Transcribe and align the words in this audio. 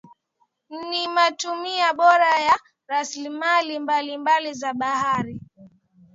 Ni 0.89 1.07
matumizi 1.15 1.89
bora 1.99 2.31
ya 2.47 2.57
rasilimali 2.87 3.73
mbalimbali 3.83 4.53
za 4.53 4.73
bahari 4.73 5.39